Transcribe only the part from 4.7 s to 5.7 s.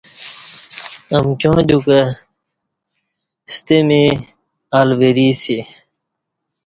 الہ وری اسی